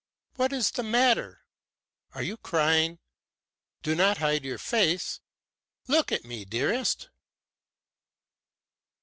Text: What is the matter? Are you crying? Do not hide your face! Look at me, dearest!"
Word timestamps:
What 0.33 0.51
is 0.51 0.71
the 0.71 0.81
matter? 0.81 1.41
Are 2.15 2.23
you 2.23 2.35
crying? 2.37 2.97
Do 3.83 3.93
not 3.93 4.17
hide 4.17 4.43
your 4.43 4.57
face! 4.57 5.19
Look 5.87 6.11
at 6.11 6.25
me, 6.25 6.43
dearest!" 6.43 7.11